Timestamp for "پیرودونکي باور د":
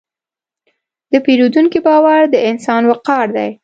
1.25-2.35